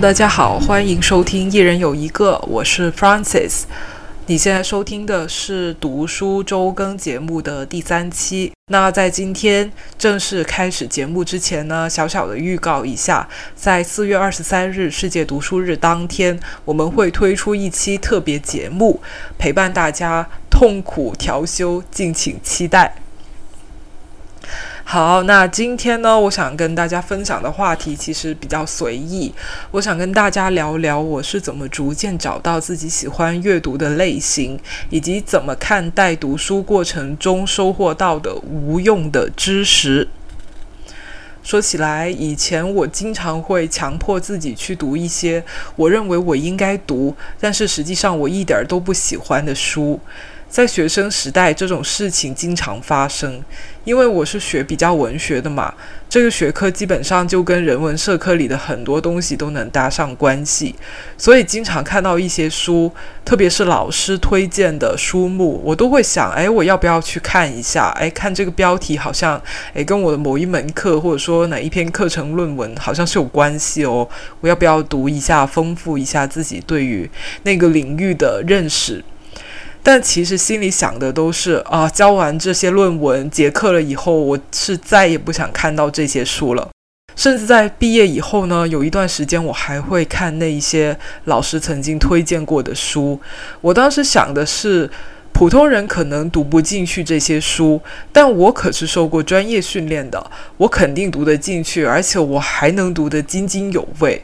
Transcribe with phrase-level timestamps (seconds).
[0.00, 3.62] 大家好，欢迎收听《一人有一个》，我是 Francis。
[4.26, 8.52] 你现在收听的是读书周更节目的第三期。
[8.70, 19.00] 那在今天正式开始节目之前呢，小小的预告一下，在四月二十三日世界读书日当天，我们会推出一期特别节目，
[19.36, 22.94] 陪伴大家痛苦调休，敬请期待。
[24.90, 29.30] 好，那今天呢，我想跟大家分享的话题其实比较随意。
[29.70, 34.58] 我想跟大家聊聊我是怎么逐渐找到自己喜欢阅读的类型，
[34.88, 40.08] 以及怎么看待读书过程中收获到的无用的知识。
[41.42, 45.44] 说起来，以前我经常会强迫自己去读一些
[45.76, 50.00] 我认为我应该读，但是实际上我一点都不喜欢的书。
[50.48, 53.42] 在学生时代，这种事情经常发生，
[53.84, 55.74] 因为我是学比较文学的嘛，
[56.08, 60.74] 这个学科基本上就跟人文社科里的很多东西都能搭上关系，
[61.18, 62.90] 所以经常看到一些书，
[63.26, 67.90] 特别是老师推荐的书目，我都会想，哎，我要不要去看一下？
[67.90, 69.40] 哎，看这个标题好像，
[69.74, 74.08] 哎，跟我的某一门课或者说哪一篇课程论文好像是有关系哦，
[74.40, 77.08] 我要不要读一下，丰富一下自己对于
[77.42, 79.04] 那个领域的认识？
[79.82, 86.68] 但其实心里想的都是啊，教完这些论文结课了以后，我是再也不想看到这些书了。
[87.16, 93.20] 甚至在毕业以后呢，有一段时间我还会看那一些老师曾经推荐过的书。
[93.60, 94.90] 我当时想的是。
[95.38, 104.20] 普通人可能读不进去这些书，但我可是受过专业训练的，我肯定读得进去，而且我还能读得津津有味。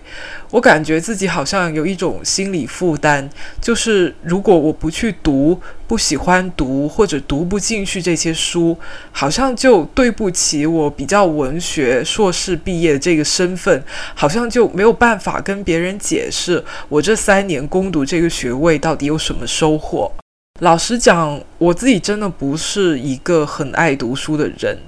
[0.51, 3.31] 我感觉自己好像有一种心理负担，
[3.61, 8.77] 就是如果我不去读，不喜欢读或者读不进去这些书，
[9.13, 13.81] 好像就对不起我比较文学硕士毕业的这个身份，
[14.17, 20.11] 好像就没有办法跟别人解释我这三年攻读这个学位到底有什么收获。
[20.61, 24.79] 老实讲，我自己真的不是一个很爱读书的人。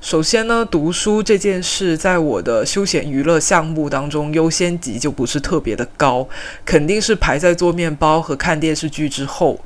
[0.00, 6.28] 首先呢，读书这件事在我的休闲娱乐项目当中优先级就不是特别的高，
[6.64, 9.60] 肯定是排在做面包和看电视剧之后。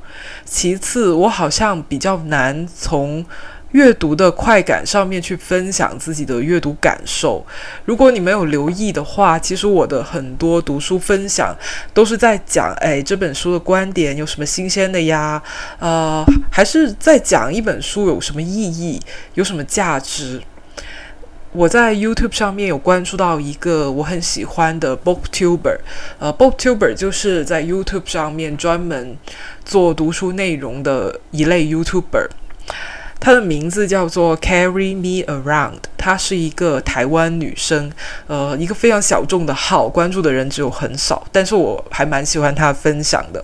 [0.45, 3.25] 其次，我好像比较难从。
[3.71, 7.45] 阅读的快感上面去分享自己的阅读感受。
[7.85, 11.55] 如果你没有留意的话，其实我的很多读书分享
[11.93, 15.41] 都是在讲，哎，这本书的观点有什么新鲜的呀？
[15.79, 18.99] 呃，还是在讲一本书有什么意义，
[19.33, 20.41] 有什么价值？
[21.53, 25.77] 我在 YouTube 上面有关注到一个我很喜欢的 Booktuber，
[26.19, 29.17] 呃，Booktuber 就是在 YouTube 上面专门
[29.65, 32.27] 做读书内容的一类 YouTuber。
[33.19, 37.91] 她的名字叫做 Carry Me Around，她是一个台湾女生，
[38.27, 43.43] 呃，一个非常小众的号，关注的人只有很少，但是我还蛮喜欢她分享的。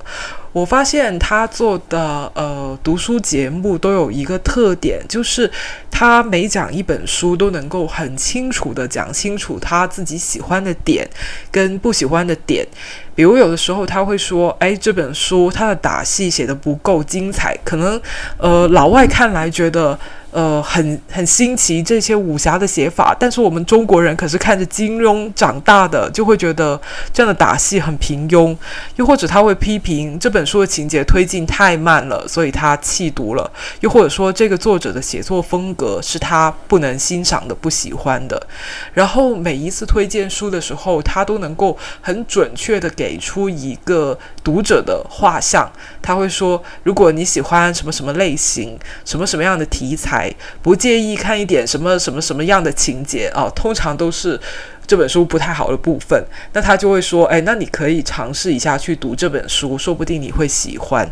[0.51, 5.49] 我发现她做的呃读书节目都有一个特点，就是
[5.89, 11.09] 她每讲一本书都能够很清楚的讲清楚她自己喜欢的点
[11.51, 12.67] 跟不喜欢的点。
[13.15, 17.99] 比如有的时候他会说：“哎，这本书它的打戏写的不够精彩，可能
[18.37, 19.97] 呃老外看来觉得。”
[20.33, 26.81] 呃，很很新奇这些武侠的写法，但是我们中国人可是看着金庸长大的，就会觉得
[27.13, 28.57] 这样的打戏很平庸。
[28.95, 33.47] 又或者他会批评这本书的情节推进太慢了，所以他弃读了。
[33.81, 38.47] 又或者说这个作者的写作风格是他不能欣赏的、不喜欢的。
[38.91, 45.69] 然后每一次推荐书的时候，他都能够很准确的给给出一个读者的画像。
[46.01, 50.33] 他会说，如果你喜欢什么什么类型、什么什么样的题材。
[50.61, 53.51] 不介意看一点什么什么什么样的情节啊？
[53.53, 54.39] 通常都是
[54.87, 56.25] 这本书不太好的部分。
[56.53, 61.11] 那他就会说：“哎，那你可以尝试一下去读这本书，说不定你会喜欢。”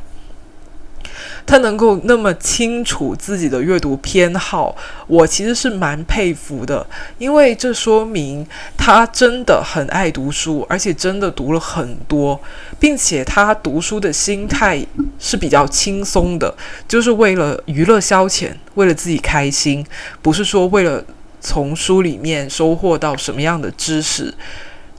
[1.45, 4.75] 他能够那么清楚自己的阅读偏好，
[5.07, 6.85] 我其实是蛮佩服的，
[7.17, 8.45] 因为这说明
[8.77, 12.39] 他真的很爱读书，而且真的读了很多，
[12.79, 14.85] 并且他读书的心态
[15.19, 16.55] 是比较轻松的，
[16.87, 19.85] 就是为了娱乐消遣，为了自己开心，
[20.21, 21.03] 不是说为了
[21.39, 24.33] 从书里面收获到什么样的知识。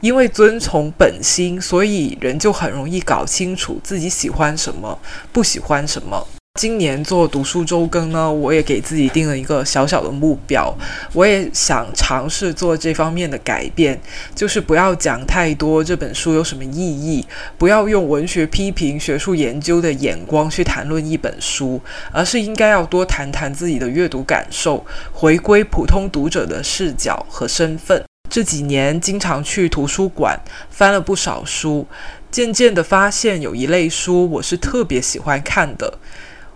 [0.03, 4.99] 因为遵从本心，所以人就很容易搞清楚自己喜欢什么，
[5.33, 6.27] 不喜欢什么。
[6.59, 10.77] 今年做读书周更呢，我也给自己定了一个小小的目标，
[11.13, 13.99] 我也想尝试做这方面的改变，
[14.35, 17.25] 就是不要讲太多这本书有什么意义，
[17.57, 28.03] 不要用文学批评、学术研究的眼光去谈论一本书，而是应该要多谈谈自己的阅读感受，回归普通读者的视角和身份。
[28.33, 30.41] 这几年经常去图书馆，
[30.71, 31.87] 翻了不少书，
[32.31, 35.99] 渐渐的发现有一类书我是特别喜欢看的。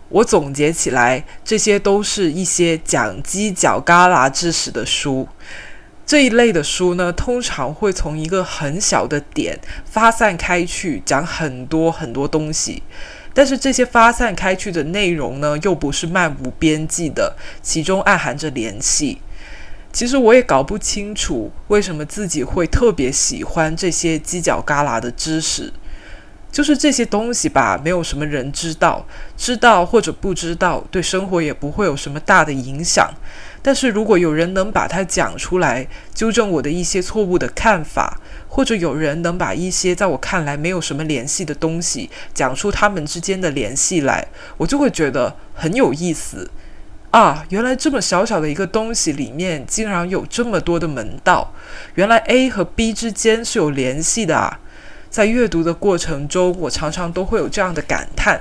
[0.09, 5.29] 我总结起来，这些都是一些讲犄角旮旯知识的书。
[6.07, 12.83] 这一类的书呢，通常会从一个很小的点发散开去，讲很多很多东西。
[13.35, 19.19] 但是这些发散开去的内容呢，又不是漫无边际的，其中暗含着联系。
[19.97, 25.73] 其实我也搞不清楚，为什么自己会特别喜欢这些犄角旮旯的知识。
[26.53, 29.07] 就是这些东西吧，没有什么人知道，
[29.39, 33.11] 知道或者不知道，对生活也不会有什么大的影响。
[33.63, 44.29] 但是如果有人能把它讲出来，纠正我的一些错误的看法，或者有人能把一些在我看来没有什么联系的东西讲出他们之间的联系来，
[44.59, 46.51] 我就会觉得很有意思
[47.11, 47.45] 啊！
[47.49, 51.53] 原来这么小小的一个东西里面，竟然有这么多的门道，
[51.95, 54.61] 原来 A 和 B 之间是有联系的啊！
[55.09, 58.41] 在阅读的过程中，我常常都会有这样的感叹，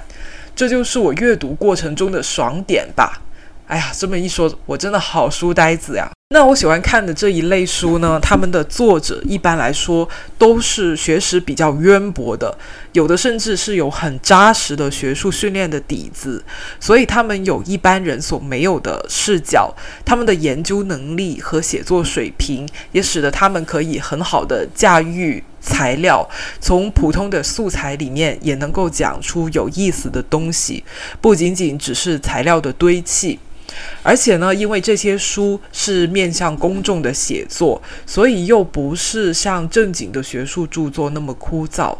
[0.55, 3.21] 这就是我阅读过程中的爽点吧。
[3.67, 6.11] 哎呀，这么一说，我真的好书呆子呀。
[6.29, 12.57] 那我喜欢看的这一类书呢，他们的作者一般来说都是学识比较渊博的，
[12.93, 16.43] 有的甚至是有很扎实的学术训练的底子，
[16.79, 19.71] 所以他们有一般人所没有的视角，
[20.03, 26.27] 他们的研究能力和写作水平也使得他们可以很好的驾驭材料，
[26.59, 30.83] 从普通的素材里面也能够讲出有意思的东西，
[31.21, 33.39] 不仅仅只是材料的堆砌。
[34.03, 41.97] 而且呢，因为这些书是面向公众的写作，所以又不是像正经的学术著作那么枯燥。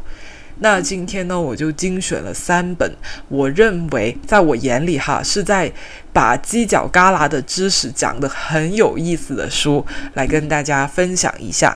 [0.60, 2.90] 那今天呢，我就精选了三本，
[3.28, 5.70] 我认为在我眼里哈是在
[6.14, 11.74] 把犄角旮旯的知识讲得很有意思的书，来跟大家分享一下。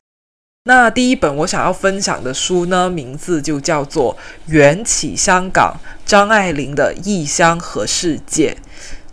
[0.63, 4.15] 那第一本我想要分享的书呢，名字就叫做
[4.45, 5.75] 《缘起香港：
[6.05, 8.51] 张爱玲的异乡和世界》。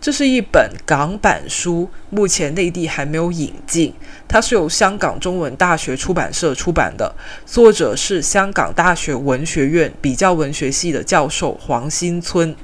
[0.07, 3.93] 这是一本港版书，目前内地还没有引进。
[4.25, 7.13] 它是由香港中文大学出版社出版的，
[7.45, 12.55] 作者是香港大学文学院比较文学系的教授黄新村。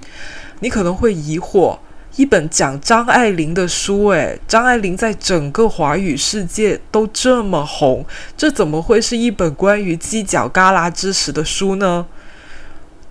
[0.61, 1.77] 你可能会疑惑，
[2.15, 8.05] 一本讲张爱玲的书，诶，张爱玲在整个华语世界都这么红，
[8.37, 12.05] 这怎么会是一本关于犄角旮旯知识的书呢？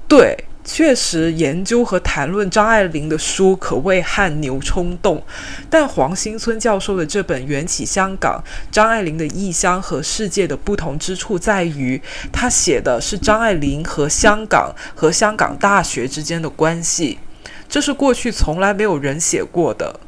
[0.08, 0.46] 对。
[0.64, 5.22] 确实，研究和谈论张爱玲的书可谓汗牛充栋。
[5.68, 12.00] 但黄新村教授的这本《缘起香港：张爱玲的异乡和世界》的不同之处在于，
[12.32, 17.18] 他写的是张爱玲和香港和香港大学之间的关系，
[17.68, 19.98] 这是过去从来没有人写过的。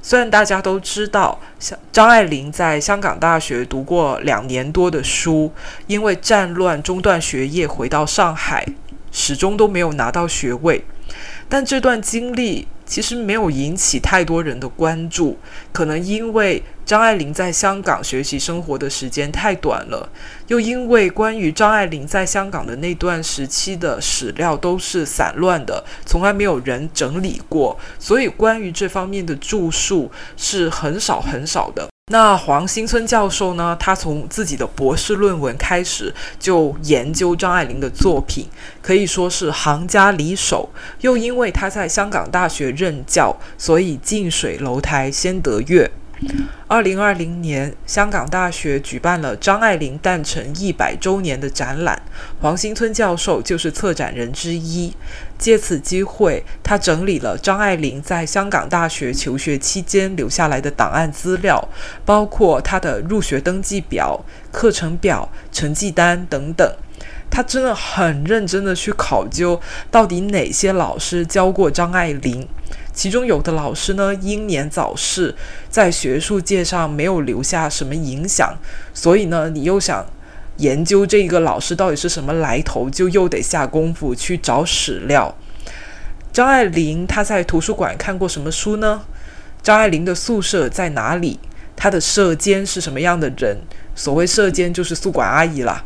[0.00, 5.52] 虽然大家都知道，像张爱玲在香港大学读过两年多的书，
[5.88, 8.64] 因为战乱中断学业，回到上海。
[9.18, 10.84] 始终都没有拿到学位，
[11.48, 15.38] 但这段经历其实没有引起太多人的关注，
[15.72, 20.06] 可能因为张爱玲在香港学习生活的时间太短了，
[20.48, 31.88] 又因为关于张爱玲在香港的那段时期的史料都是散乱的，从来没有人整理过，所以关于这方面的著述是很少很少的。
[32.12, 33.76] 那黄新村教授呢？
[33.80, 38.46] 他从自己的博士论文开始就研究张爱玲的作品，
[38.80, 40.68] 可以说是行家里手。
[41.00, 45.90] 又因为他在香港大学任教，所以近水楼台先得月。
[46.66, 52.00] 二零二零年，香港大学举办了张爱玲诞辰一百周年的展览，
[52.40, 54.92] 黄新村教授就是策展人之一。
[55.38, 61.68] 借此机会，他整理了张爱玲在香港大学求学期间留下来的档案资料，
[62.04, 66.66] 包括她的入学登记表、课程表、成绩单等等。
[67.28, 72.48] 他真的很认真的去考究，到底哪些老师教过张爱玲。
[72.96, 75.34] 其中有的老师呢英年早逝，
[75.68, 78.56] 在学术界上没有留下什么影响，
[78.94, 80.06] 所以呢，你又想
[80.56, 85.36] 研究这个老师到底是什么来头，就又得下功夫去找史料。
[86.32, 89.02] 张爱玲她在图书馆看过什么书呢？
[89.62, 91.38] 张爱玲的宿舍在哪里？
[91.76, 93.58] 她的舍监是什么样的人？
[93.94, 95.84] 所谓舍监就是宿管阿姨啦。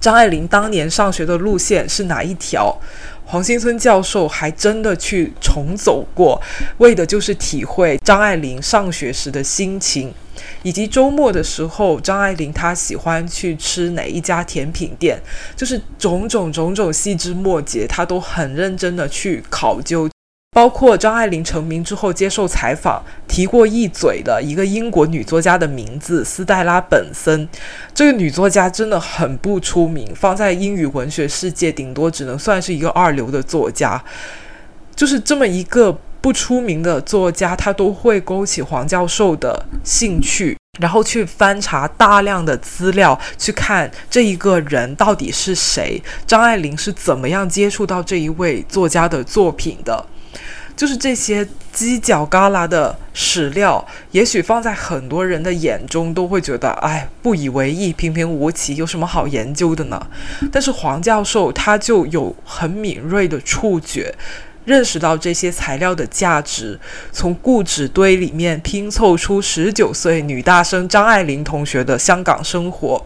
[0.00, 2.80] 张爱玲当年上学的路线是哪一条？
[3.30, 6.42] 黄新村教授还真的去重走过，
[6.78, 10.12] 为的就是体会张爱玲上学时的心情，
[10.64, 15.16] 以及周末的时候张爱玲她喜欢去吃哪一家甜品店，
[15.54, 20.10] 就是种种种种细枝末节，他都很认真的去考究。
[20.52, 27.48] 包括张爱玲成名之后接受采访提过一嘴的一个英国女作家的名字斯黛拉·本森，
[27.94, 34.02] 这个女作家真的很不出名，放在英语文学世界顶多只能算是一个二流的作家。
[34.96, 50.04] 就是这么一个不出名的作家，她都会勾起黄教授的兴趣，然后去翻查大量的资料，去看这一个人到底是谁，张爱玲是怎么样接触到这一位作家的作品的。
[50.80, 60.06] 就是这些犄角旮旯的史料，也许放在很多人的眼中都会觉得，哎，不以为意，平平无奇，有什么好研究的呢？
[60.50, 64.14] 但是黄教授他就有很敏锐的触觉，
[64.64, 66.80] 认识到这些材料的价值，
[67.12, 73.04] 从故纸堆里面拼凑出十九岁女大生张爱玲同学的香港生活。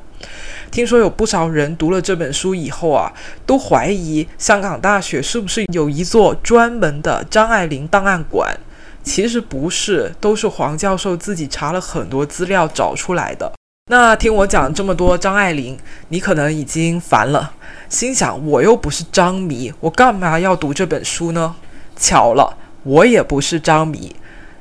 [0.75, 3.13] 听说有不少人读了这本书以后啊，
[3.47, 8.59] 都怀疑香港大学是不是有一座专门的张爱玲档案馆？
[9.05, 13.53] 其实不是，都是黄教授自己查了很多资料找出来的。
[13.89, 15.79] 那听我讲这么多张爱玲，
[16.09, 17.53] 你可能已经烦了，
[17.89, 21.55] 心想我又不是张迷，我干嘛要读这本书呢？
[21.97, 24.17] 巧了，我也不是张迷。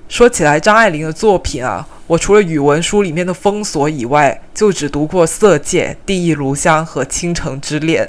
[0.09, 1.87] 说起来，张爱玲的作品啊。
[2.05, 8.05] 我除了语文书里面的封锁以外，就只读过《色戒》《第一炉香》和《倾城之恋》。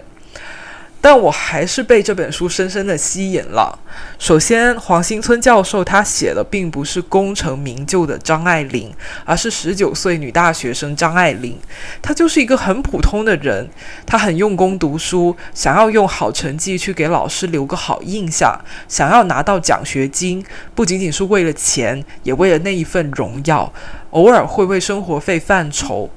[1.04, 3.78] 但我还是被这本书深深的吸引了。
[4.18, 8.90] 首先，黄新村教授他写的并不是功成名就的张爱玲，
[9.26, 11.58] 而是十九岁女大学生张爱玲。
[12.00, 13.68] 她就是一个很普通的人，
[14.06, 18.58] 她很用功读书，想要用好成绩去给老师留个好印象，
[18.88, 20.42] 想要拿到奖学金，
[20.75, 23.70] 不仅仅是为了钱，也为了那一份荣耀。
[24.12, 26.08] 偶尔会为生活费犯愁。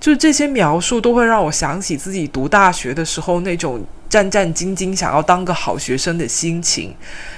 [0.00, 6.94] 就是这些描述都会让我想起自己读大学的时候那种战战兢兢想要当个好学生的心情，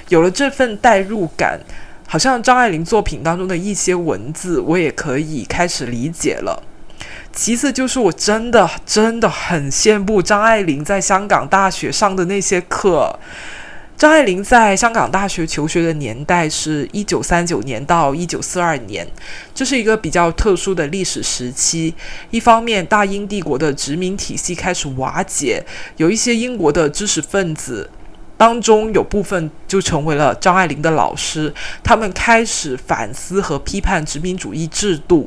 [0.08, 1.60] 有了这份代入感，
[2.06, 6.62] 好像张爱玲作品当中的一些文字我也可以开始理解了。
[7.32, 13.18] 其次就是我真的真的很羡慕张爱玲在香港大学上的那些课。
[13.96, 19.08] 张爱玲在香港大学求学的年代是一九三九年到一九四二年，
[19.54, 21.94] 这是一个比较特殊的历史时期。
[22.30, 25.64] 一方面，大英帝国的殖民体系开始瓦解，
[25.96, 27.88] 有一些英国的知识分子。
[28.38, 35.26] 当中有部分就成为了张爱玲的老师，他们开始反思和批判殖民主义制度。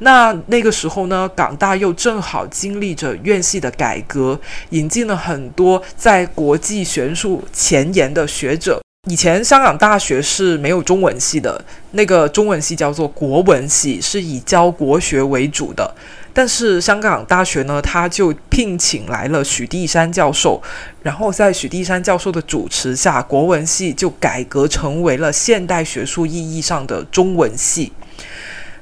[0.00, 4.38] 那那个时候呢，港大又正好经历着院系的改革，
[4.70, 8.80] 引进了很多在国际学术前沿的学者。
[9.08, 15.94] 以前香港大学是没有中文系的，那个中文系叫做国文系，是以教国学为主的。
[16.34, 20.62] 但是香港大学呢，他就聘请来了许地山教授，
[21.02, 27.92] 然后在许地山教授的主持下，国文系就改革成为了现代学术意义上的中文系。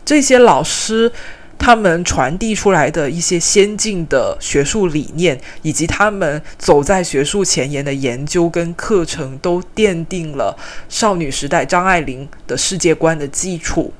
[0.09, 1.12] 这些老师
[1.59, 10.57] 他们传递出来的一些先进的学术理念，以及他们走在学术前沿的研究跟课程，都奠定了
[10.88, 13.93] 少女时代张爱玲的世界观的基础。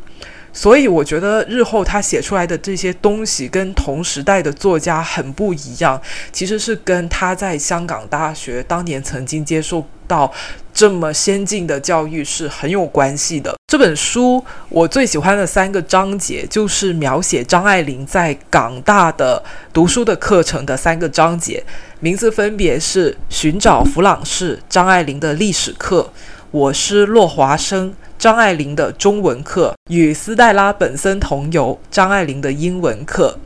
[0.53, 6.01] 所以我觉得日后他写出来的这些东西跟同时代的作家很不一样，
[6.33, 10.33] 其实是跟他在香港大学当年曾经接受到
[10.73, 13.55] 这么先进的教育是很有关系的。
[13.71, 19.43] 这本书我最喜欢的三个章节就是描写张爱玲在港大的
[19.75, 21.63] 读书的课程的三个章节，
[22.01, 26.11] 名字分别是《寻找弗朗士》张爱玲的历史课，
[26.51, 27.91] 《我是落华生》。
[28.19, 31.79] 张爱玲的中文课与斯黛拉本森同游。
[31.91, 33.39] 张爱玲的英文课，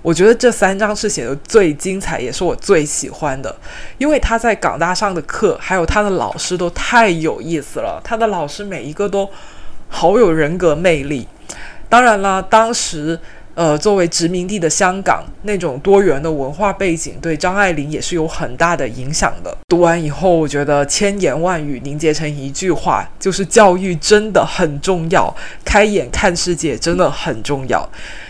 [0.00, 3.54] 我觉得这三章是写的最精彩，也是我最喜欢的。
[3.98, 8.00] 因为他在港大上的课，还有他的老师都太有意思了。
[8.02, 9.28] 他的老师每一个都
[9.88, 11.28] 好有人格魅力。
[11.88, 13.20] 当然了，当时。
[13.56, 19.56] 呃，作为殖民地的香港，那种多元的文化背景对张爱玲也是有很大的影响的。
[19.66, 25.34] 读完以后，我觉得千言万语凝结成一句话，就是教育真的很重要，
[25.64, 27.88] 开眼看世界真的很重要。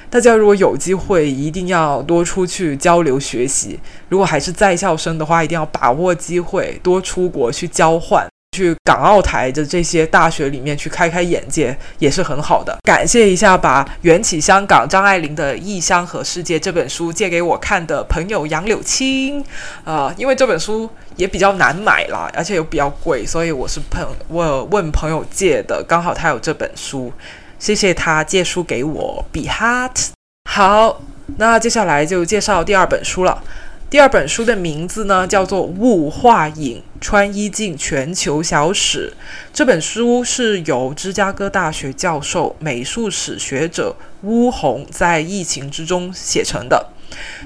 [0.09, 3.81] 大家如果有机会，一定要多出去交流学习。
[4.09, 8.25] 如果还是在校生的话，一定要把握机会，多出国去交换。
[8.57, 12.75] 去港澳台的这些大学里面去开开眼界也是很好的。
[12.83, 19.45] 感谢一下把《缘起香港》张爱玲的《异乡和世界》这本书借给我看的朋友杨柳青，
[19.85, 27.13] 啊，因为这本书也比较难买啦，而且又比较贵，所以我是朋我问朋友借的，刚好他有这本书，
[27.59, 29.25] 谢谢他借书给我。
[29.31, 30.13] Be hot。
[30.49, 31.03] 好，
[31.37, 33.43] 那接下来就介绍第二本书了。
[33.89, 39.13] 第二本书的名字呢，叫做《物化影穿衣镜全球小史》。
[39.53, 46.89] 这本书是由芝加哥大学教授、美术史学者巫红在疫情之中写成的。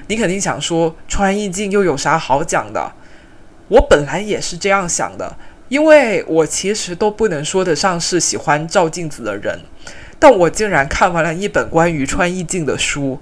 [0.07, 2.91] 你肯定想说，穿衣镜又有啥好讲的？
[3.67, 5.37] 我本来也是这样想的，
[5.69, 9.59] 因为我其实都不能说得上是喜欢照镜子的人，
[10.17, 13.19] 但我竟然看完了一本关于穿衣镜的书。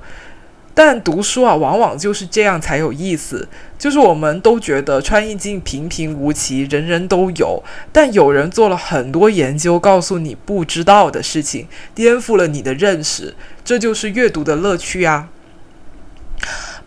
[0.73, 3.47] 但读书啊，往往就是这样才有意思。
[3.77, 13.35] 就是我们都觉得穿衣镜平平无奇，人人都有，但有人做了很多研究，告诉你不知道的事情，颠覆了你的认识。
[13.63, 15.29] 这就是阅读的乐趣啊。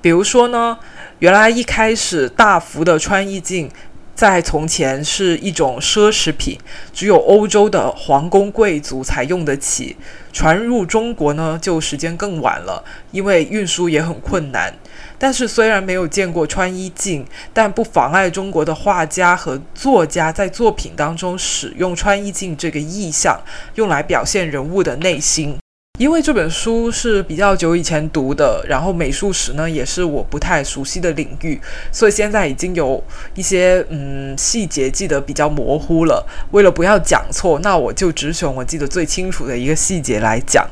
[0.00, 0.78] 比如说呢，
[1.18, 3.70] 原来一开始大幅的穿衣镜。
[4.14, 6.58] 在从前是一种奢侈品，
[6.92, 9.96] 只有欧洲的皇宫贵族才用得起。
[10.32, 14.74] 传入中国呢，就时间更晚了，因为运输也很困难。
[15.18, 23.40] 但是虽然没有见过穿衣镜，但不妨碍中国的画家和作家在作品当中使用穿衣镜这个意象，
[23.74, 25.61] 用来表现人物的内心。
[26.02, 31.60] 因为这本书是比较久以前读的，然后美术史呢也是我不太熟悉的领域，
[31.92, 33.00] 所以现在已经有
[33.36, 36.26] 一些嗯细节记得比较模糊了。
[36.50, 40.68] 为了不要讲错，那我就只选我记得最清楚的一个细节来讲，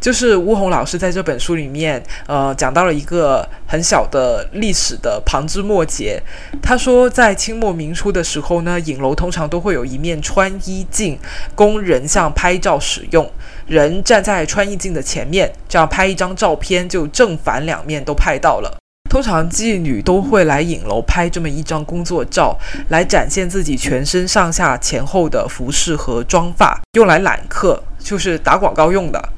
[0.00, 6.18] 就是乌红老师在这本书里面呃讲到了一个很小的历史的旁枝末节。
[6.62, 11.18] 他说，在清末明初的时候呢，影楼通常都会有一面穿衣镜
[11.54, 13.30] 供人像拍照使用。
[13.66, 18.78] 人站在穿衣镜的前面，这样拍一张照片就正反两面都拍到了。
[19.10, 29.28] 通常妓女都会来影楼拍这么一张工作照，来展现自己全身上下前后的服饰和妆发，用来揽客，就是打广告用的。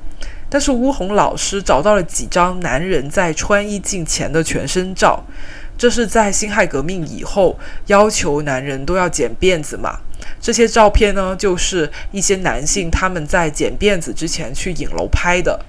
[0.48, 5.22] 但是乌红老师找到了几张男人在穿衣镜前的全身照，
[5.76, 7.58] 这是在辛亥革命以后
[7.88, 9.98] 要求男人都要剪辫子嘛。
[10.40, 15.64] 这些照片呢，就是一些男性他们在剪辫子之前去影楼拍的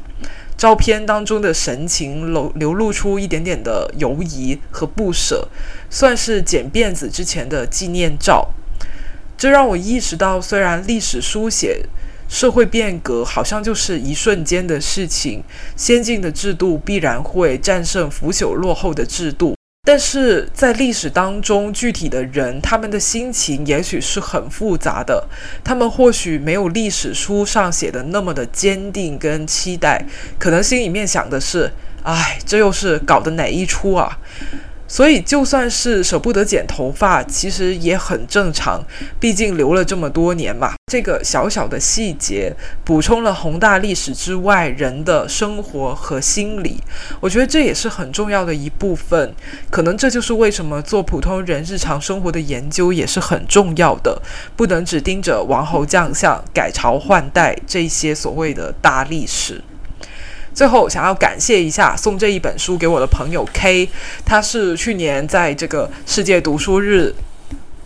[0.57, 5.47] 照片当中的神情流流露出一点点的犹疑和不舍，
[5.89, 8.49] 算是剪辫子之前的纪念照。
[9.37, 11.85] 这让我意识到，虽然历史书写、
[12.27, 15.43] 社会变革好像就是一瞬间的事情，
[15.75, 19.56] 先进的制度必然会战胜腐朽落后的制度。
[19.89, 25.25] 但是在历史当中，具体的人他们的心情也许是很复杂的，
[25.63, 30.03] 他们或许没有历史书上写的那么的坚定跟期待，
[30.37, 31.71] 可能心里面想的是，
[32.03, 34.19] 哎，这又是搞的哪一出啊？
[34.89, 38.83] 所以，就算是舍不得剪头发，其实也很正常。
[39.21, 40.76] 毕竟留了这么多年嘛。
[40.89, 46.81] 这个小小的细节，补充了宏大历史之外人的生活和心理。
[47.19, 49.35] 我觉得这也是很重要的一部分。
[49.69, 54.21] 可能这就是为什么做普通人日常生活的研究也是很重要的。
[54.55, 59.61] 不能只盯着王侯将相、改朝换代这些所谓的大历史。
[60.53, 63.89] 最后，想要感谢一下送这一本书给我的朋友 K，
[64.23, 67.13] 他是去年在这个世界读书日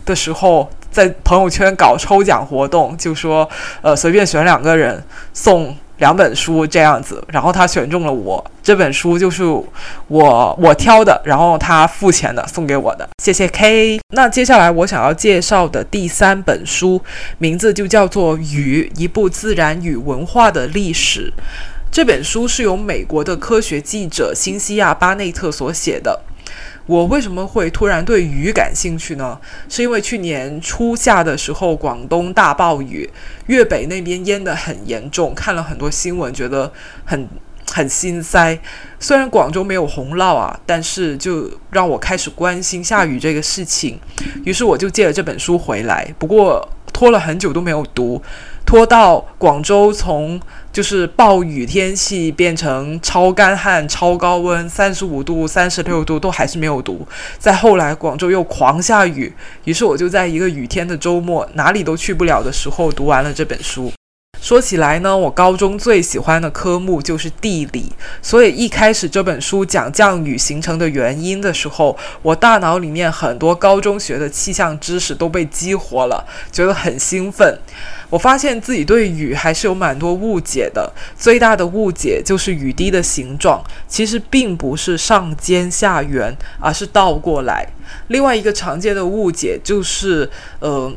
[0.04, 3.48] 的时候，在朋友圈搞抽奖活动，就说
[3.80, 5.02] 呃随便选两个人
[5.32, 9.42] 送两本书这样子，然后他选中了我，这本书就是
[10.08, 14.00] 我我挑的，然后他付钱的送给我的，谢谢 K。
[14.10, 17.00] 那接下来我想要介绍的第三本书，
[17.38, 21.32] 名字就叫做《雨：一部自然与文化的历史》。
[21.90, 26.20] 这本书是由美国的科学记者辛西亚·巴内特所写的。
[26.86, 29.38] 我为什么会突然对鱼感兴趣呢？
[29.68, 33.08] 是因为去年初夏的时候，广东大暴雨，
[33.46, 36.72] 粤北那边淹得很严重，看了很多新闻，觉得
[37.04, 37.28] 很
[37.70, 38.58] 很心塞。
[38.98, 43.98] 虽然广州没有洪涝啊，但是就让我开始关心下雨这个事情。
[44.44, 48.20] 于是我就借了这本书回来，不过拖了很久都没有读。
[48.64, 50.40] 拖到广州从
[50.72, 57.06] 就是暴雨天气变成超干旱、超高温，三十五度、三十六度都还是没有读。
[57.38, 59.32] 再后来，广州又狂下雨，
[59.64, 63.92] 于是我就在一个雨天的周末，哪里都去不了的时候读完了这本书。
[64.42, 77.56] 说起来呢，我高中最喜欢的科目就是地理，所以一开始这本书讲降雨形成的原因的时候，我大脑里面很多高中学的气象知识都被激活了，觉得很兴奋。
[78.10, 87.64] 我发现自己对雨还是有蛮多误解的，最大的误解就是雨滴的形状其实并不是上尖下圆，而是倒过来。
[88.08, 90.28] 另外一个常见的误解就是，
[90.58, 90.92] 呃。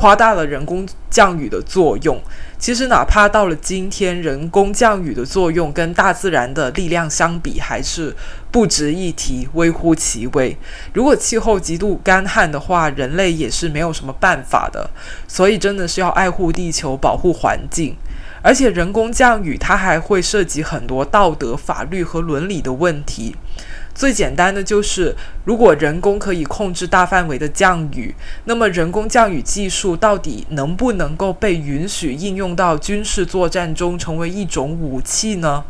[0.00, 2.16] 夸大了人工降雨的作用。
[2.58, 8.14] 其实，哪怕到了今天，人工降雨的作用跟大自然的力量相比，还是
[8.50, 10.56] 不值一提，微乎其微。
[10.92, 14.90] 如果气候极度干旱的话，人类也是没有什么办法的。
[15.28, 17.94] 所以，真的是要爱护地球，保护环境。
[18.42, 23.36] 而且，人工降雨它还会涉及很多道德、法律和伦理的问题。
[23.98, 25.12] 最简单的就是，
[25.44, 35.64] 如果人工可以控制大范围的降雨，那么人工降雨技术到底能不能够被允许应用到军事作战中，成为一种武器呢？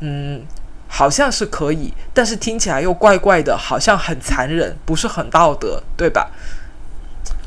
[0.00, 0.40] 嗯，
[0.88, 6.30] 好像是可以，但是听起来又怪怪的，好像很残忍，不是很道德，对吧？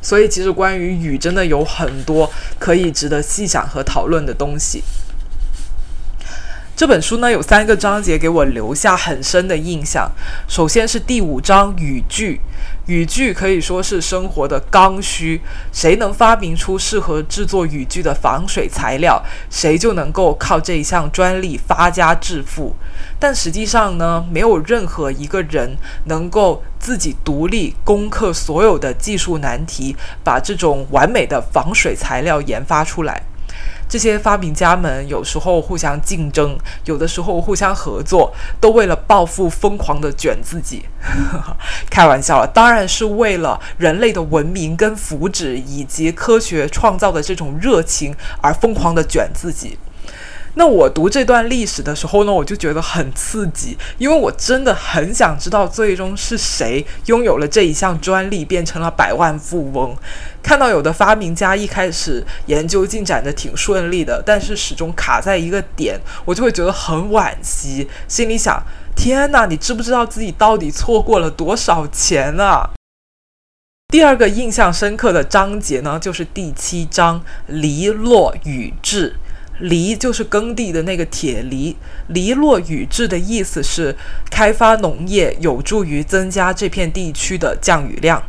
[0.03, 4.83] 所以，其实关于雨，真的有很多可以值得细想和讨论的东西。
[6.75, 10.11] 这本书呢有三个章节给我留下很深的印象。
[10.45, 12.41] 首先是第五章语句，
[12.87, 15.39] 语句可以说是生活的刚需。
[15.71, 22.75] 谁能发明出适合制作语句的防水材料，谁就能够靠这一项专利发家致富。
[23.17, 33.23] 但实际上呢，没有任何一个人能够自己独立攻克所有的技术难题，把这种完美的防水材料研发出来。
[33.87, 40.85] 这些发明家们有时候互相竞争，有的时候互相合作，都为了暴富疯狂的卷自己。
[41.89, 49.77] 开玩笑了，当然是为了人类的文明跟福祉，以及科学创造的这种热情而疯狂的卷自己。
[50.57, 59.95] 那我读这段历史的时候呢，我就觉得很刺激，因为我真的很想知道最终是谁拥有了这一项专利，变成了百万富翁。
[60.41, 68.63] 看到有的发明家一开始研究进展的挺顺利的，但是始终卡在一个点，我就会觉得很惋惜，心里想：
[68.95, 72.69] 天哪，你知不知道自己到底错过了多少钱啊？
[73.89, 79.17] 第二个印象深刻的章节呢，就是第七章“篱落雨治”。
[79.59, 81.75] 犁就是耕地的那个铁犁，
[82.07, 83.95] 犁落雨制的意思是
[84.29, 88.21] 开发农业有助于增加这片地区的降雨量。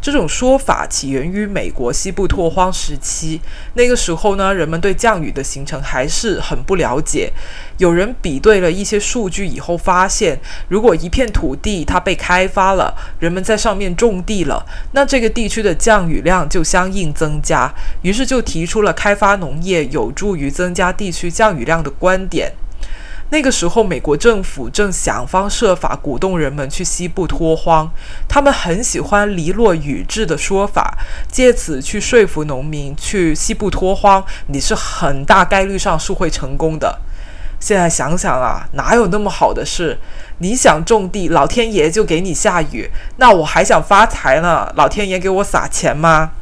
[0.00, 3.40] 这种说法起源于美国西部拓荒时期，
[3.74, 7.30] 那个时候呢，人们对降雨的形成还是很不了解。
[7.76, 17.70] 有人比对了一些数据以后，发现如果一片土地它被开发了，人们在上面种地了，那这个地区的降雨量就相应增加。
[18.00, 22.50] 于是就提出了开发农业有助于增加地区降雨量的观点。
[23.32, 27.88] 那个时候，美国政府正想方设法鼓动人们去西部拓荒，
[28.28, 30.98] 他们很喜欢“篱落雨治”的说法，
[31.30, 36.98] 借此去说服农民去西部拓荒，你是很大概率上是会成功的。
[37.60, 39.98] 现在想想啊，哪有那么好的事？
[40.38, 46.32] 你想种地，老天爷就给你下雨；那我还想发财呢，老天爷给我撒钱吗？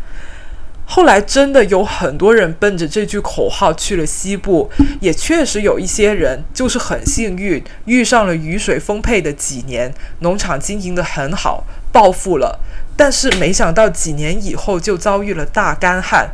[0.91, 4.71] 后来真的有很多人奔着这句口号去了西部，
[5.01, 12.59] 也确实有一些人就是很幸运，遇上了雨水丰沛的几年，农场经营得很好，暴富了。
[12.97, 16.31] 但是没想到几年以后就遭遇了大干旱，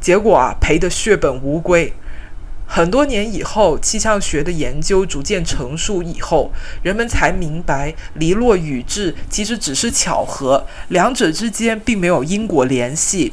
[0.00, 1.92] 结果啊赔得血本无归。
[2.68, 13.32] 很多年以后，气象学的研究逐渐成熟以后，人们才明白离落雨质其实只是巧合，两者之间并没有因果联系。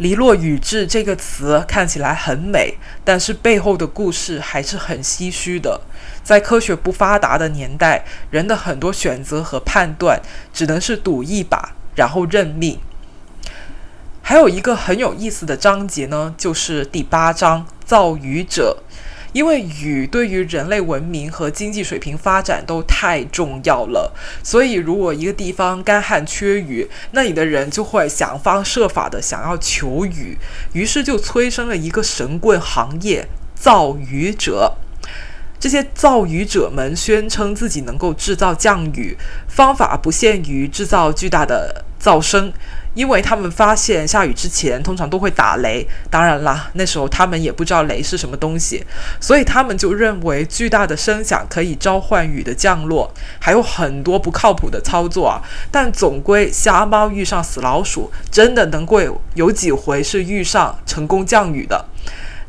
[0.00, 5.78] 篱落雨至这个词看起来很美，但是背后的故事还是很唏嘘的。
[6.24, 10.18] 在科学不发达的年代，人的很多选择和判断
[10.54, 12.78] 只能是赌一把，然后认命。
[14.22, 18.82] 还有一个很有意思的章节呢，就是第八章“造雨者”。
[19.32, 24.12] 因为雨对于人类文明和经济水平发展都太重要了，
[24.42, 30.36] 所以如果一个地方干旱缺雨，那里的人就会想方设法的想要求雨，
[30.72, 34.76] 于是就催生了一个神棍行业——造雨者。
[35.60, 39.16] 这些造雨者们宣称自己能够制造降雨，
[39.46, 42.50] 方法不限于制造巨大的噪声。
[43.00, 48.84] 因为他们发现下雨之前通常都会打雷，当然啦，那时候他们也不知道雷是什么东西，
[49.18, 55.40] 所以他们就认为巨大的声响可以召唤雨的降落，还有很多不靠谱的操作啊。
[55.70, 59.00] 但总归瞎猫遇上死老鼠，真的能够
[59.32, 61.86] 有几回是遇上成功降雨的。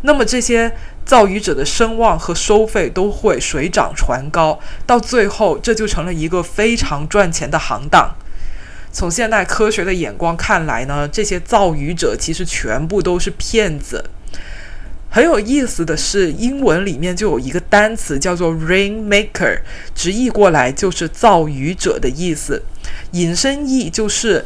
[0.01, 8.13] 那么这些造雨者的声望和收费都会水涨船高，到最后这就成了一个非常赚钱的行当。
[8.91, 14.03] 从现代科学的眼光看来呢，这些造雨者其实全部都是骗子。
[15.09, 19.59] 很有意思的是，英文里面就有一个单词叫做 “rainmaker”，
[19.93, 22.63] 直译过来就是造雨者的意思。
[23.11, 24.45] 引申义就是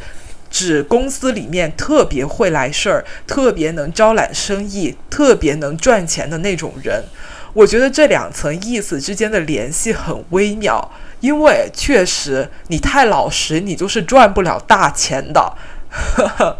[0.50, 7.04] 指公司里面特别会来事儿、特别能招揽生意、特别能赚钱的那种人。
[7.52, 10.92] 我觉得这两层意思之间的联系很微妙。
[11.26, 15.54] 因为确实，你太老实，你就是赚不了大钱的。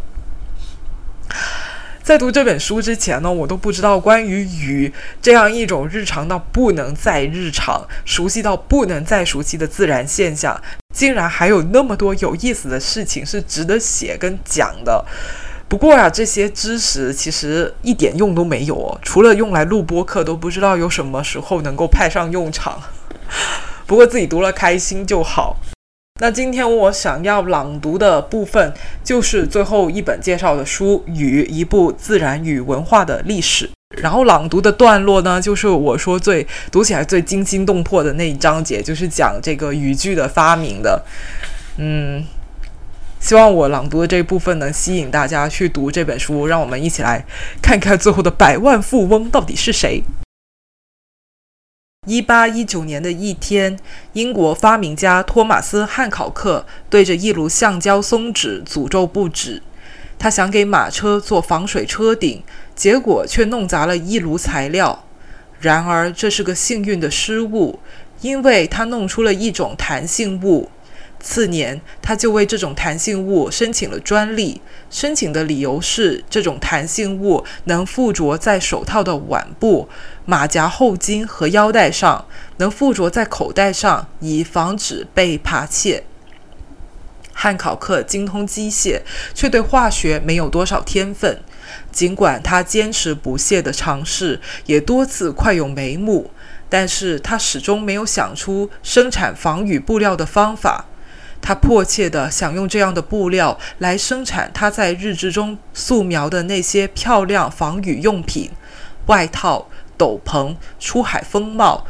[2.03, 10.61] 在读这本书之前呢，我都不知道关于雨这样一种日常到不能再日常、熟悉到不能再熟悉的自然现象，
[10.93, 15.05] 竟然还有那么多有意思的事情是值得写跟讲的。
[15.69, 22.83] 不过呀，这些知识其实一点用都没有哦，除了用来录播课，都不知道有什么时候能够派上用场。
[23.87, 25.57] 不过自己读了开心就好。
[26.19, 28.73] 那今天我想要朗读的部分
[29.05, 33.67] 就是最后一本介绍的书《雨：一部自然与文化的历史》。
[34.03, 41.03] 然后朗读的段落呢，就是我说最读起来最惊心动魄的那一章节，就是讲这个语句的发明的。
[41.77, 42.25] 嗯，
[43.21, 46.47] 希望我朗读的这一部分能吸引大家去读这本书。
[46.47, 47.25] 让我们一起来
[47.63, 50.03] 看看最后的百万富翁到底是谁。
[52.07, 53.77] 一八一九年的一天，
[54.13, 59.61] 英国发明家托马斯·汉考克对着一炉橡胶松脂诅咒不止。
[60.17, 62.43] 他想给马车做防水车顶，
[62.77, 65.05] 结果却弄砸了一炉材料。
[65.59, 67.81] 然而，这是个幸运的失误，
[68.21, 70.71] 因为他弄出了一种弹性物。
[71.27, 74.61] 次年，他就为这种弹性物申请了专利。
[74.89, 79.89] 申请的理由是，这种弹性物能附着在手套的腕部、
[80.25, 82.27] 马甲后襟和腰带上，
[82.59, 86.05] 能附着在口袋上，以防止被扒窃。
[87.33, 89.03] 汉考克精通机械，
[89.35, 91.41] 却对化学没有多少天分。
[91.91, 96.31] 尽管他坚持不懈地尝试，也多次快有眉目，
[96.69, 100.87] 但是他始终没有想出生产防雨布料的方法。
[101.41, 108.51] 他迫切地想用这样的布料来生产他在日志中素描的那些漂亮防雨用品：
[109.07, 111.87] 外套、斗篷、出海风帽、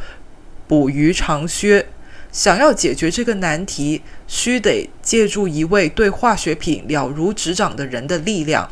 [0.67, 1.87] 捕鱼长靴。
[2.31, 8.69] 想要解决这个难题，需得借助一位对化学品了如指掌的人的力量。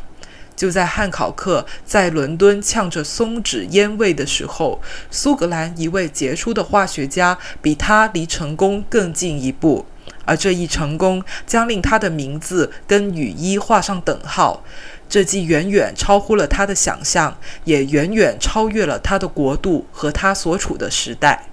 [0.54, 9.84] 就在汉考克在伦敦呛着松脂烟味的时候，苏格兰一位杰出的化学家比他离成功更进一步。
[10.26, 14.62] 而这一成功将令他的名字跟雨衣画上等号，
[15.08, 21.48] 这既远远超乎了他的想象，也远远超越了他的国度和他所处的时代。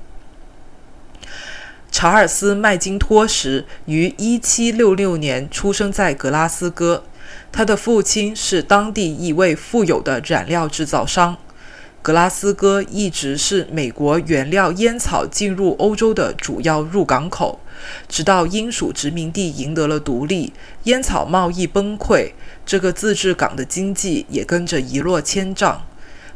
[1.92, 7.04] 查尔斯·麦金托什于1766年出生在格拉斯哥，
[7.52, 11.38] 他的父亲是当地一位富有的染料制造商。
[12.02, 17.60] 格拉斯哥一直是美国原料烟草进入欧洲的主要入港口。
[18.08, 22.32] 直到英属殖民地赢得了独立，烟草贸易崩溃，
[22.66, 25.86] 这个自治港的经济也跟着一落千丈。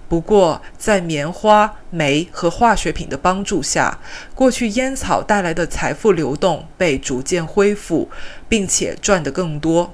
[0.10, 4.00] 不过，在棉花、煤和化学品的帮助下，
[4.34, 8.10] 过去烟草带来的财富流动被逐渐恢复，
[8.48, 9.94] 并且赚得更多。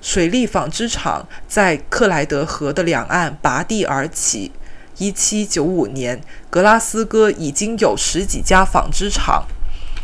[0.00, 4.50] 水利纺织厂在克莱德河的两岸拔地而起。
[4.96, 9.44] 1795年，格拉斯哥已经有十几家纺织厂。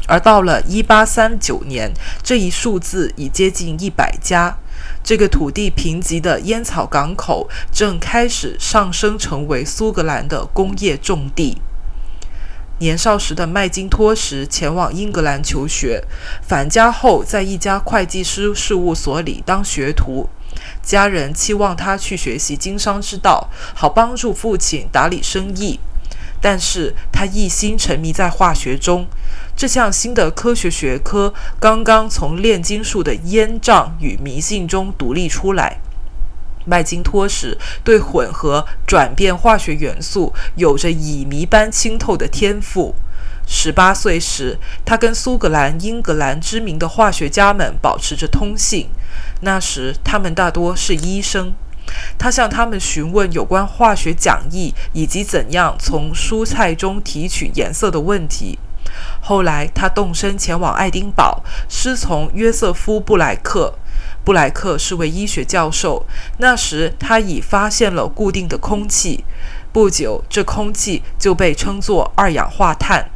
[0.06, 1.92] 而到了一八三九年，
[2.22, 4.56] 这一数字已接近一百家。
[5.02, 11.58] 这个土地贫瘠的烟草港口正开始上升，成为苏格兰的工业重地。
[12.78, 16.04] 年少时的麦金托什前往英格兰求学，
[16.46, 20.28] 返家后在一家会计师事务所里当学徒。
[20.82, 25.80] 家人期望他去学习经商之道，好帮助父亲打理生意。
[26.48, 29.04] 但是他一心沉迷在化学中。
[29.56, 35.80] 这项新的科学学科刚刚从炼金术的烟瘴与迷信中独立出来。
[36.64, 42.94] 麦金托什对混合转变化学元素有着乙醚般清透的天赋。
[43.44, 48.88] 十八岁时，他跟苏格兰、英格兰知名的化学家们保持着通信。
[49.40, 51.54] 那时，他们大多是医生。
[52.18, 58.58] 他向他们询问有关化学讲义以及怎样从蔬菜中提取颜色的问题。
[59.20, 63.74] 后来，他动身前往爱丁堡，师从约瑟夫·布莱克。
[64.24, 66.06] 布莱克是位医学教授。
[66.38, 69.24] 那时，他已发现了固定的空气。
[69.72, 73.10] 不久，这空气就被称作二氧化碳。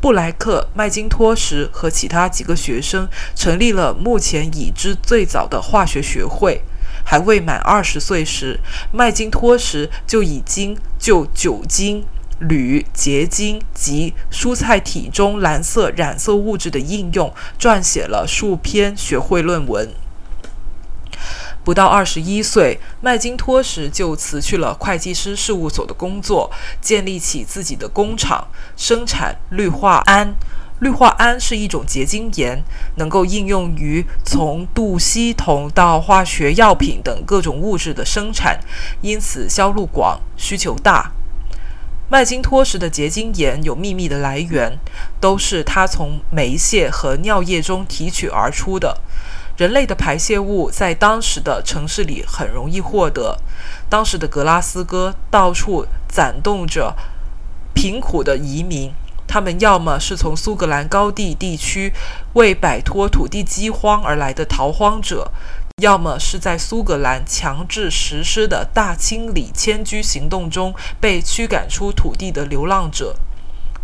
[0.00, 6.62] 布莱克、麦金托什和其他几个学生成立了目前已知最早的化学学会。
[7.10, 8.60] 还未满二十岁时，
[8.92, 12.04] 麦金托什就已经就酒精、
[12.38, 19.88] 铝结晶及蔬菜体中蓝色染色物质的应用撰写了数篇学会论文。
[21.64, 26.50] 不到二十一岁，麦金托什就辞去了会计师事务所的工作，
[26.82, 30.34] 建立起自己的工厂，生产氯化铵。
[30.80, 32.62] 氯化铵是一种结晶盐，
[32.96, 38.60] 能够应用于从镀锡铜到化学药品等各种物质的生产，
[39.00, 41.10] 因此销路广，需求大。
[42.08, 44.78] 麦金托什的结晶盐有秘密的来源，
[45.20, 48.98] 都是他从煤屑和尿液中提取而出的。
[49.56, 53.36] 人类的排泄物在当时的城市里很容易获得，
[53.90, 56.94] 当时的格拉斯哥到处攒动着
[57.74, 58.92] 贫苦的移民。
[59.28, 61.92] 他们要么是从苏格兰高地地区
[62.32, 65.30] 为摆脱土地饥荒而来的逃荒者，
[65.82, 73.14] 要么是在苏格兰强制实施的大清理迁居行动中被驱赶出土地的流浪者。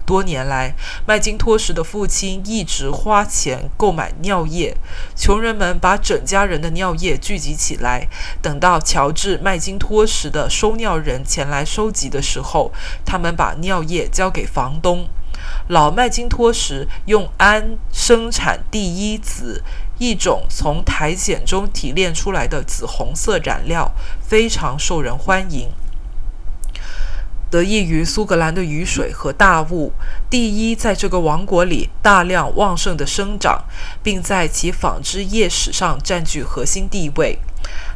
[0.07, 0.74] 多年来，
[1.07, 4.76] 麦金托什的父亲一直花钱购买尿液，
[5.16, 8.07] 穷人们把整家人的尿液聚集起来，
[8.42, 12.70] 等到乔治·麦金托什的收尿人前来收集的时候，
[13.07, 15.07] 他们把尿液交给房东。
[15.68, 19.62] 老麦金托什用氨生产第一紫，
[19.98, 25.70] 一种从苔藓中提炼出来的紫红色染料，非常受人欢迎。
[27.50, 29.92] 得益于苏格兰的雨水和大雾，
[30.28, 33.64] 第一在这个王国里大量旺盛的生长，
[34.02, 37.38] 并在其纺织业史上占据核心地位。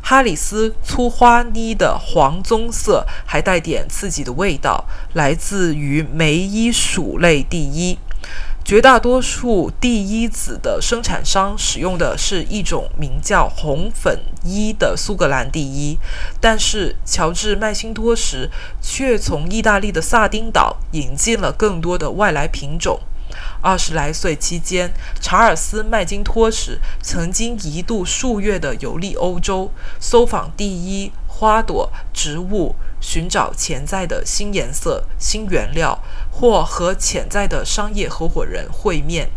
[0.08, 7.98] 哈里斯粗花呢的黄棕色还带点刺激的味道，来自于梅伊属类第一。
[8.64, 15.98] 绝大多数第一子的生产商使用的是一种名叫红粉一的苏格兰第一，
[16.40, 22.98] 但是乔治麦辛托什却从意大利的萨丁岛引进了更多的外来品种。
[23.60, 39.30] 二十来岁期间，查尔斯麦金托什曾经一度数月的游历欧洲，搜访第一花朵、植物，寻找潜在的新颜色、新原料，或和潜在的商业合伙人会面。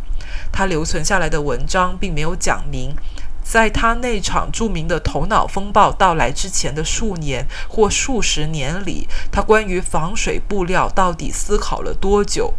[0.52, 2.96] 他留存下来的文章并没有讲明，
[3.44, 12.54] 在他那场著名的头脑风暴到来之前的数年或数十年里，他关于防水布料到底思考了多久。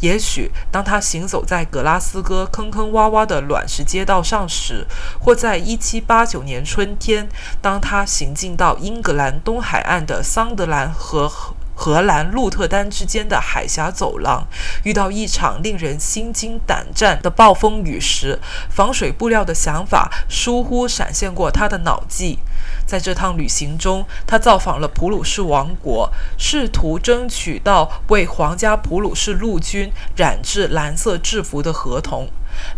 [0.00, 4.86] 也许，当他行走在格拉斯哥坑坑洼洼的卵石街道上时，
[5.20, 7.28] 或在1789年春天，
[7.60, 11.30] 当他行进到英格兰东海岸的桑德兰和
[11.76, 14.46] 荷兰鹿特丹之间的海峡走廊，
[14.84, 18.38] 遇到一场令人心惊胆战的暴风雨时，
[18.70, 22.38] 防水布料的想法疏忽闪现过他的脑际。
[22.86, 32.28] 在这趟旅行中，他造访了普鲁士王国，试图争取到为皇家普鲁士陆军染制蓝色制服的合同。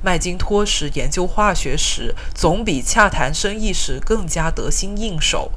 [0.03, 5.53] 麦金托什研究化学时，总比洽谈生意时更加得心应手。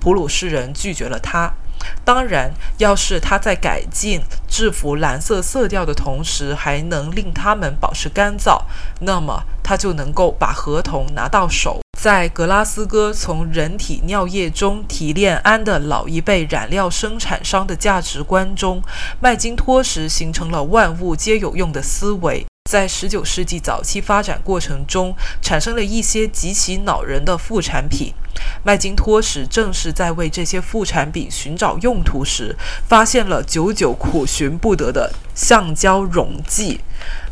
[0.00, 1.54] 普鲁士人拒绝了他。
[2.04, 8.62] 当然，要是他在改进制服蓝色色调的同时，还能令它们保持干燥，
[9.00, 11.80] 那么他就能够把合同拿到手。
[11.98, 18.82] 在格拉斯哥从人体尿液中提炼氨的老一辈染料生产商的价值观中，
[19.20, 22.46] 麦金托什形成了万物皆有用的思维。
[22.70, 28.14] 在19世纪早期发展过程中，产生了一些极其恼人的副产品。
[28.62, 32.54] 麦金托什正是在为这些副产品寻找用途时，
[32.86, 36.78] 发现了久久苦寻不得的橡胶溶剂。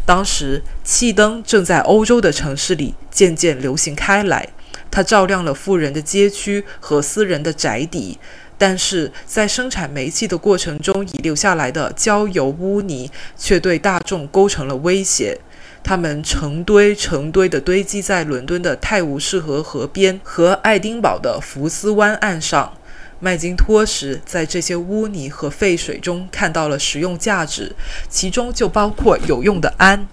[0.05, 4.48] 当时，气灯正在欧洲的城市里渐渐流行开来。
[4.90, 8.18] 它照亮了富人的街区和私人的宅邸，
[8.59, 15.40] 但是在生产煤气的过程中遗留下来的焦油污泥却对大众构成了威胁。
[15.84, 22.74] 它们成堆成堆地堆积在伦敦的泰晤士河河边和爱丁堡的福斯湾岸上。
[23.20, 27.74] 麦金托什在这些污泥和废水中看到了实用价值，
[28.09, 30.06] 其中就包括有用的氨。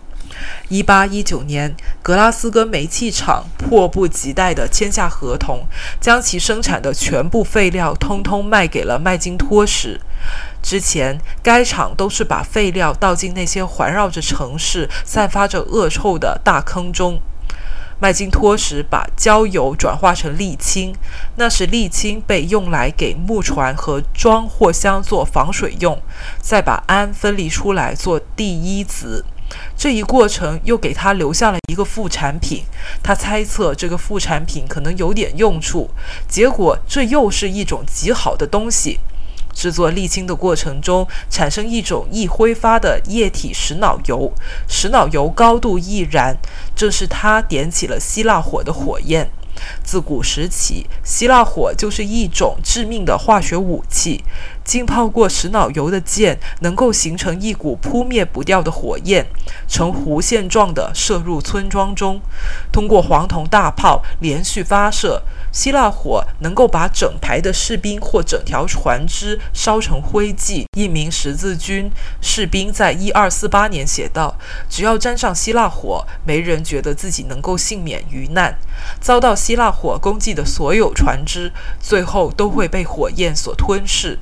[0.70, 5.68] 一八一九年，格拉斯哥煤气厂迫不及待地签下合同，
[6.00, 10.00] 将其生产的全部废料通通卖给了麦金托什。
[10.62, 17.20] 之前，该厂都是把废料倒进那些环绕着城市、散发着恶臭的大坑中。
[17.98, 20.94] 麦金托什把焦油转化成沥青，
[21.38, 26.02] 那时沥青被用来给木船和装货箱做防水用，
[26.42, 29.24] 再把氨分离出来做第一子。
[29.78, 32.64] 这一过程又给他留下了一个副产品，
[33.04, 35.90] 他猜测这个副产品可能有点用处，
[36.28, 39.00] 结果这又是一种极好的东西。
[39.54, 44.34] 制作沥青的过程中，产生一种易挥发的液体石脑油，
[44.68, 46.36] 石脑油高度易燃，
[46.76, 49.30] 正是它点起了希腊火的火焰。
[49.84, 54.24] 自古时起，希腊火就是一种致命的化学武器。
[54.64, 59.28] 浸泡过石脑油的箭能够形成一股扑灭不掉的火焰，
[59.68, 62.20] 呈弧线状的射入村庄中，
[62.72, 65.22] 通过黄铜大炮连续发射。
[65.52, 70.66] 希腊火能够把整排的士兵或整条船只烧成灰烬。
[70.76, 71.90] 一名十字军
[72.20, 74.36] 士兵在一二四八年写道
[74.68, 78.58] ：“只要沾上希腊火，没人觉得自己能够幸免于难。
[79.00, 84.18] 遭到希腊火攻击的所有船只，最后都会被火焰所吞噬。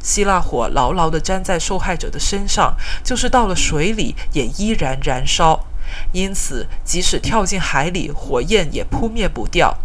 [0.00, 5.66] 希腊火牢牢地粘在受害者的身上，就是到了水里也依然燃烧。
[6.12, 9.76] 因此，即使跳进海里，火焰也扑灭不掉。”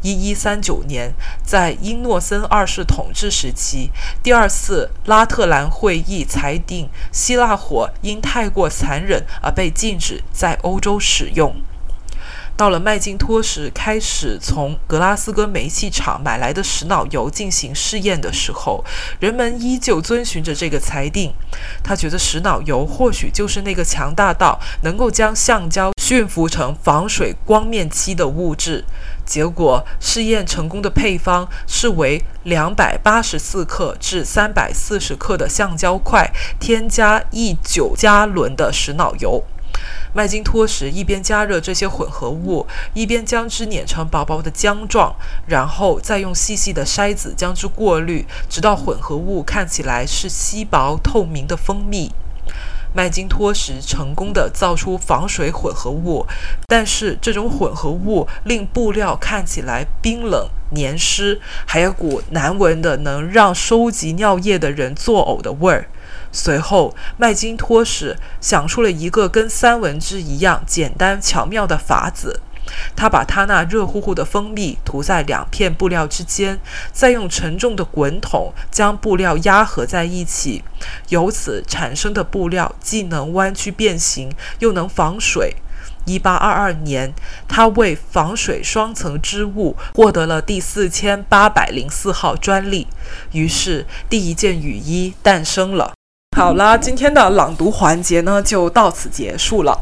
[0.00, 1.12] 一一三九年，
[1.44, 3.90] 在英诺森二世统治时期，
[4.22, 11.52] 第二次拉特兰会议裁定，希腊火因太过残忍而被禁止在欧洲使用。
[12.60, 18.84] 到了麦金托什开始从格拉斯哥煤气厂买来的石脑油进行试验的时候，
[19.18, 21.32] 人们依旧遵循着这个裁定。
[21.82, 28.84] 他觉得石脑油或许就是那个强大到能够将橡胶驯服成防水光面漆的物质。
[29.24, 36.30] 结果试验成功的配方是为两百八十四克至三百四十克的橡胶块，
[36.60, 39.42] 添加一九加仑的石脑油。
[40.12, 45.14] 麦金托什一边加热这些混合物，一边将之碾成薄薄的浆状，
[45.46, 52.12] 然后再用细细的筛子将之过滤，直到混合物看起来是稀薄透明的蜂蜜。
[52.92, 56.26] 麦金托什成功的造出防水混合物，
[56.66, 65.88] 但是这种混合物令布料看起来冰冷黏湿，还有股难闻的能让收集尿液的人作呕的味儿。
[66.32, 72.40] 随后，麦金托什想出了一个跟三文治一样简单巧妙的法子。
[72.94, 76.60] 他把他那热乎乎的蜂蜜涂在两片布料之间，
[76.92, 80.62] 再用沉重的滚筒将布料压合在一起，
[81.08, 85.56] 由此产生的布料既能弯曲变形，又能防水。
[86.04, 87.12] 一八二二年，
[87.48, 92.86] 他为防水双层织物获得了第四千八百零四号专利，
[93.32, 95.92] 于是第一件雨衣诞生了。
[96.40, 99.78] 好了，今天的朗读环节呢就到此结束了。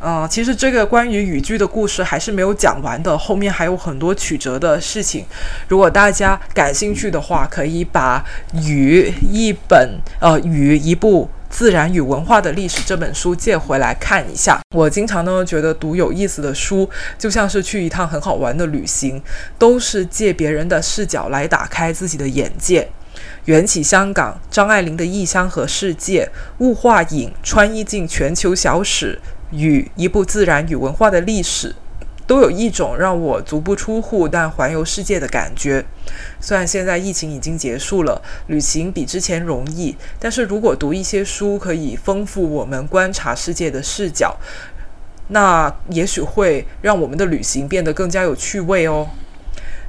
[0.00, 5.26] 嗯，其实这个关于语句的故事还是没有讲完的，后面还有很多曲折的事情。
[5.66, 8.24] 如果大家感兴趣的话，可以把
[8.64, 14.60] 《语》一本呃《语》一部自然与文化的历史这本书借回来看一下。
[14.76, 19.20] 我经常呢觉得读有意思的书就像是去一趟很好玩的旅行，
[19.58, 22.88] 都是借别人的视角来打开自己的眼界。
[23.46, 26.30] 缘起香港，张爱玲的《异乡和世界》，
[26.64, 29.18] 物化影穿衣进全球小史
[29.50, 31.74] 与一部自然与文化的历史，
[32.24, 35.84] 都有一种让我足不出户但环游世界的感觉。
[36.40, 44.36] 虽然现在疫情已经结束了，旅行比之前容易，但是如果读一些书，可以丰富我们观察世界的视角，
[45.28, 49.08] 那也许会让我们的旅行变得更加有趣味哦。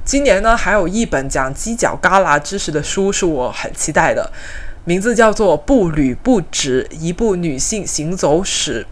[0.04, 4.30] 今年呢，还有一本讲犄角旮旯知识的书是我很期待的，
[4.84, 8.82] 名字叫做《步履不止：一部女性行走史》。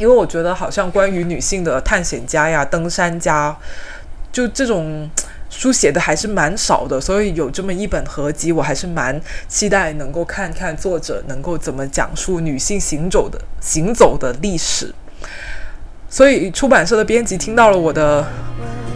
[0.00, 3.56] 因为我觉得好像关于女性的探险家呀、登山家，
[4.32, 5.08] 就这种
[5.48, 14.92] 书写的还是蛮少的，所以有这么一本合集，我还是蛮期待能够看看作者能够怎么讲述女性行走的行走的历史。
[16.16, 18.24] 所以出版社的编辑听到了我的。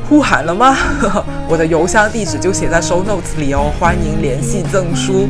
[0.08, 0.74] 呼喊了吗？
[1.46, 5.28] 我的邮箱地址就写在 so notes 里哦，欢迎联系赠书。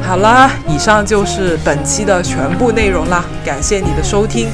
[0.00, 4.48] 好啦，以上就是本期的全部内容啦，感谢你的收听。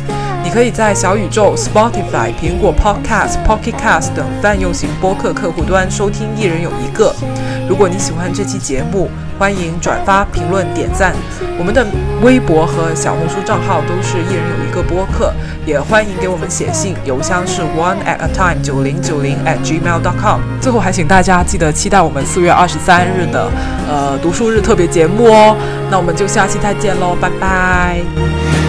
[0.45, 7.11] 你可以在小宇宙、Spotify、苹果 Podcast、Pocket Cast 等泛用型播客客户端收听《一人有一个》。
[7.68, 11.14] 如果你喜欢这期节目，欢迎转发、评论、点赞。
[11.59, 11.86] 我们的
[12.22, 15.32] 微博和小红书账号都是一人有一个播客，
[15.64, 20.40] 也欢迎给我们写信，邮箱是 one at a time 九零九零 at gmail dot com。
[20.61, 23.49] 最后还请大家记得期待我们四月二十三日的
[23.88, 25.57] 呃读书日特别节目哦。
[25.88, 28.61] 那我们就下期再见喽，拜拜。